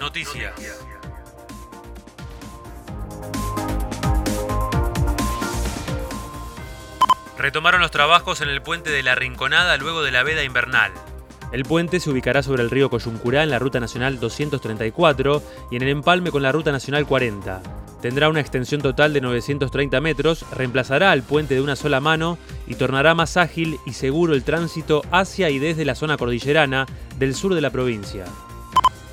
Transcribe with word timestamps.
Noticias. 0.00 0.54
Retomaron 7.36 7.82
los 7.82 7.90
trabajos 7.90 8.40
en 8.40 8.48
el 8.48 8.62
puente 8.62 8.88
de 8.88 9.02
la 9.02 9.14
Rinconada 9.14 9.76
luego 9.76 10.02
de 10.02 10.10
la 10.10 10.22
veda 10.22 10.42
invernal. 10.42 10.90
El 11.52 11.64
puente 11.64 12.00
se 12.00 12.08
ubicará 12.08 12.42
sobre 12.42 12.62
el 12.62 12.70
río 12.70 12.88
Coyuncurá 12.88 13.42
en 13.42 13.50
la 13.50 13.58
Ruta 13.58 13.78
Nacional 13.78 14.18
234 14.18 15.42
y 15.70 15.76
en 15.76 15.82
el 15.82 15.88
empalme 15.90 16.30
con 16.30 16.42
la 16.42 16.52
Ruta 16.52 16.72
Nacional 16.72 17.04
40. 17.04 17.60
Tendrá 18.00 18.30
una 18.30 18.40
extensión 18.40 18.80
total 18.80 19.12
de 19.12 19.20
930 19.20 20.00
metros, 20.00 20.46
reemplazará 20.52 21.10
al 21.10 21.22
puente 21.22 21.54
de 21.54 21.60
una 21.60 21.76
sola 21.76 22.00
mano 22.00 22.38
y 22.66 22.76
tornará 22.76 23.14
más 23.14 23.36
ágil 23.36 23.78
y 23.84 23.92
seguro 23.92 24.32
el 24.32 24.44
tránsito 24.44 25.02
hacia 25.10 25.50
y 25.50 25.58
desde 25.58 25.84
la 25.84 25.94
zona 25.94 26.16
cordillerana 26.16 26.86
del 27.18 27.34
sur 27.34 27.54
de 27.54 27.60
la 27.60 27.68
provincia. 27.68 28.24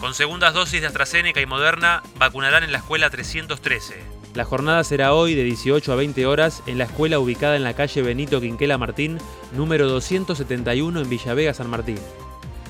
Con 0.00 0.14
segundas 0.14 0.54
dosis 0.54 0.80
de 0.80 0.86
AstraZeneca 0.86 1.40
y 1.40 1.46
Moderna, 1.46 2.04
vacunarán 2.18 2.62
en 2.62 2.70
la 2.70 2.78
escuela 2.78 3.10
313. 3.10 3.96
La 4.34 4.44
jornada 4.44 4.84
será 4.84 5.12
hoy 5.12 5.34
de 5.34 5.42
18 5.42 5.92
a 5.92 5.96
20 5.96 6.24
horas 6.26 6.62
en 6.66 6.78
la 6.78 6.84
escuela 6.84 7.18
ubicada 7.18 7.56
en 7.56 7.64
la 7.64 7.74
calle 7.74 8.02
Benito 8.02 8.40
Quinquela 8.40 8.78
Martín, 8.78 9.18
número 9.52 9.88
271 9.88 11.00
en 11.00 11.08
Villavega 11.08 11.52
San 11.52 11.68
Martín. 11.68 11.98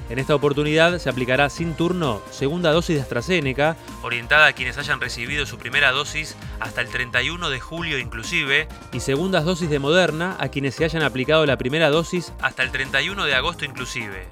En 0.08 0.18
esta 0.18 0.34
oportunidad 0.34 0.98
se 0.98 1.10
aplicará 1.10 1.50
sin 1.50 1.74
turno 1.74 2.22
segunda 2.30 2.72
dosis 2.72 2.96
de 2.96 3.02
AstraZeneca, 3.02 3.76
orientada 4.02 4.46
a 4.46 4.52
quienes 4.54 4.78
hayan 4.78 4.98
recibido 4.98 5.44
su 5.44 5.58
primera 5.58 5.92
dosis 5.92 6.34
hasta 6.60 6.80
el 6.80 6.88
31 6.88 7.50
de 7.50 7.60
julio 7.60 7.98
inclusive, 7.98 8.68
y 8.90 9.00
segundas 9.00 9.44
dosis 9.44 9.68
de 9.68 9.78
Moderna 9.78 10.38
a 10.40 10.48
quienes 10.48 10.76
se 10.76 10.86
hayan 10.86 11.02
aplicado 11.02 11.44
la 11.44 11.58
primera 11.58 11.90
dosis 11.90 12.32
hasta 12.40 12.62
el 12.62 12.70
31 12.70 13.26
de 13.26 13.34
agosto 13.34 13.66
inclusive. 13.66 14.28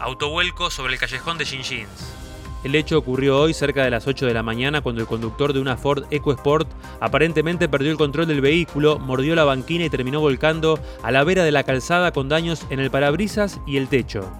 Autovuelco 0.00 0.70
sobre 0.70 0.94
el 0.94 0.98
callejón 0.98 1.36
de 1.36 1.44
Shinjins. 1.44 2.21
El 2.64 2.76
hecho 2.76 2.96
ocurrió 2.96 3.40
hoy 3.40 3.54
cerca 3.54 3.82
de 3.82 3.90
las 3.90 4.06
8 4.06 4.26
de 4.26 4.34
la 4.34 4.42
mañana 4.42 4.82
cuando 4.82 5.00
el 5.00 5.08
conductor 5.08 5.52
de 5.52 5.60
una 5.60 5.76
Ford 5.76 6.04
EcoSport 6.10 6.68
aparentemente 7.00 7.68
perdió 7.68 7.90
el 7.90 7.98
control 7.98 8.28
del 8.28 8.40
vehículo, 8.40 8.98
mordió 9.00 9.34
la 9.34 9.44
banquina 9.44 9.84
y 9.84 9.90
terminó 9.90 10.20
volcando 10.20 10.78
a 11.02 11.10
la 11.10 11.24
vera 11.24 11.42
de 11.42 11.50
la 11.50 11.64
calzada 11.64 12.12
con 12.12 12.28
daños 12.28 12.64
en 12.70 12.78
el 12.78 12.90
parabrisas 12.90 13.60
y 13.66 13.78
el 13.78 13.88
techo. 13.88 14.30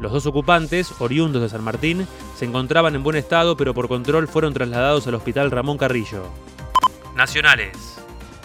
Los 0.00 0.12
dos 0.12 0.24
ocupantes, 0.24 0.94
oriundos 1.00 1.42
de 1.42 1.50
San 1.50 1.62
Martín, 1.62 2.06
se 2.34 2.46
encontraban 2.46 2.94
en 2.94 3.02
buen 3.02 3.16
estado, 3.16 3.58
pero 3.58 3.74
por 3.74 3.88
control 3.88 4.26
fueron 4.26 4.54
trasladados 4.54 5.06
al 5.06 5.14
hospital 5.14 5.50
Ramón 5.50 5.76
Carrillo. 5.76 6.22
Nacionales. 7.14 7.99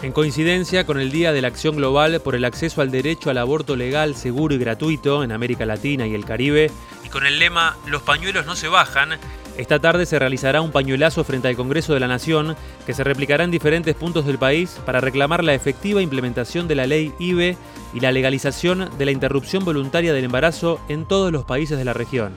En 0.06 0.12
coincidencia 0.12 0.86
con 0.86 1.00
el 1.00 1.10
Día 1.10 1.32
de 1.32 1.42
la 1.42 1.48
Acción 1.48 1.74
Global 1.74 2.20
por 2.20 2.36
el 2.36 2.44
acceso 2.44 2.80
al 2.80 2.92
derecho 2.92 3.28
al 3.28 3.38
aborto 3.38 3.74
legal, 3.74 4.14
seguro 4.14 4.54
y 4.54 4.58
gratuito 4.58 5.24
en 5.24 5.32
América 5.32 5.66
Latina 5.66 6.06
y 6.06 6.14
el 6.14 6.24
Caribe, 6.24 6.70
y 7.04 7.08
con 7.08 7.26
el 7.26 7.40
lema 7.40 7.76
Los 7.88 8.02
pañuelos 8.02 8.46
no 8.46 8.54
se 8.54 8.68
bajan, 8.68 9.18
esta 9.58 9.80
tarde 9.80 10.06
se 10.06 10.20
realizará 10.20 10.60
un 10.60 10.70
pañuelazo 10.70 11.24
frente 11.24 11.48
al 11.48 11.56
Congreso 11.56 11.92
de 11.92 11.98
la 11.98 12.06
Nación 12.06 12.54
que 12.86 12.94
se 12.94 13.02
replicará 13.02 13.42
en 13.42 13.50
diferentes 13.50 13.96
puntos 13.96 14.24
del 14.26 14.38
país 14.38 14.78
para 14.86 15.00
reclamar 15.00 15.42
la 15.42 15.54
efectiva 15.54 16.00
implementación 16.00 16.68
de 16.68 16.76
la 16.76 16.86
ley 16.86 17.12
IBE 17.18 17.56
y 17.92 17.98
la 17.98 18.12
legalización 18.12 18.88
de 18.96 19.06
la 19.06 19.10
interrupción 19.10 19.64
voluntaria 19.64 20.12
del 20.12 20.26
embarazo 20.26 20.80
en 20.88 21.04
todos 21.04 21.32
los 21.32 21.44
países 21.44 21.78
de 21.78 21.84
la 21.84 21.94
región. 21.94 22.32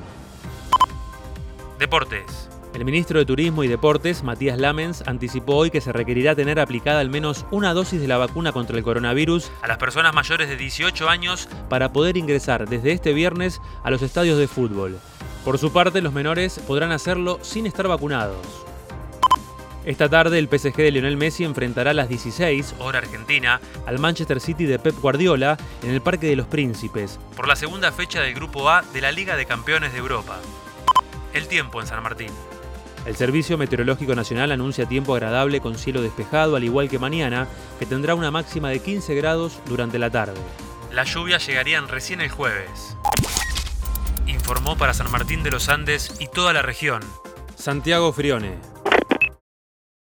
Deportes. 1.77 2.49
El 2.73 2.85
ministro 2.85 3.17
de 3.17 3.25
Turismo 3.25 3.63
y 3.63 3.67
Deportes, 3.67 4.23
Matías 4.23 4.57
Lamens, 4.57 5.03
anticipó 5.07 5.55
hoy 5.55 5.71
que 5.71 5.81
se 5.81 5.91
requerirá 5.91 6.35
tener 6.35 6.59
aplicada 6.59 6.99
al 6.99 7.09
menos 7.09 7.45
una 7.49 7.73
dosis 7.73 7.99
de 7.99 8.07
la 8.07 8.17
vacuna 8.17 8.51
contra 8.51 8.77
el 8.77 8.83
coronavirus 8.83 9.51
a 9.63 9.67
las 9.67 9.77
personas 9.77 10.13
mayores 10.13 10.49
de 10.49 10.55
18 10.55 11.09
años 11.09 11.49
para 11.67 11.91
poder 11.91 12.15
ingresar 12.15 12.69
desde 12.69 12.91
este 12.91 13.13
viernes 13.13 13.59
a 13.83 13.89
los 13.89 14.03
estadios 14.03 14.37
de 14.37 14.47
fútbol. 14.47 14.99
Por 15.43 15.57
su 15.57 15.73
parte, 15.73 16.01
los 16.01 16.13
menores 16.13 16.59
podrán 16.59 16.91
hacerlo 16.91 17.39
sin 17.41 17.65
estar 17.65 17.87
vacunados. 17.87 18.37
Esta 19.83 20.07
tarde 20.07 20.37
el 20.37 20.47
PSG 20.47 20.75
de 20.75 20.91
Lionel 20.91 21.17
Messi 21.17 21.45
enfrentará 21.45 21.91
a 21.91 21.95
las 21.95 22.07
16, 22.09 22.75
hora 22.77 22.99
argentina, 22.99 23.59
al 23.87 23.97
Manchester 23.97 24.39
City 24.39 24.65
de 24.65 24.77
Pep 24.77 24.95
Guardiola 24.99 25.57
en 25.81 25.89
el 25.89 26.01
Parque 26.01 26.27
de 26.27 26.35
los 26.35 26.45
Príncipes, 26.45 27.19
por 27.35 27.47
la 27.47 27.55
segunda 27.55 27.91
fecha 27.91 28.21
del 28.21 28.35
Grupo 28.35 28.69
A 28.69 28.83
de 28.93 29.01
la 29.01 29.11
Liga 29.11 29.35
de 29.35 29.47
Campeones 29.47 29.93
de 29.93 29.99
Europa. 29.99 30.37
El 31.33 31.47
tiempo 31.47 31.81
en 31.81 31.87
San 31.87 32.03
Martín. 32.03 32.29
El 33.05 33.15
Servicio 33.15 33.57
Meteorológico 33.57 34.15
Nacional 34.15 34.51
anuncia 34.51 34.85
tiempo 34.85 35.13
agradable 35.13 35.61
con 35.61 35.75
cielo 35.75 36.01
despejado, 36.01 36.55
al 36.55 36.63
igual 36.63 36.89
que 36.89 36.99
mañana, 36.99 37.47
que 37.79 37.85
tendrá 37.85 38.15
una 38.15 38.31
máxima 38.31 38.69
de 38.69 38.79
15 38.79 39.15
grados 39.15 39.59
durante 39.67 39.99
la 39.99 40.09
tarde. 40.09 40.39
Las 40.91 41.13
lluvias 41.13 41.45
llegarían 41.45 41.87
recién 41.87 42.21
el 42.21 42.29
jueves 42.29 42.95
informó 44.49 44.77
para 44.77 44.93
San 44.93 45.11
Martín 45.11 45.43
de 45.43 45.51
los 45.51 45.69
Andes 45.69 46.13
y 46.19 46.27
toda 46.27 46.53
la 46.53 46.61
región. 46.61 47.03
Santiago 47.55 48.13
Frione. 48.13 48.57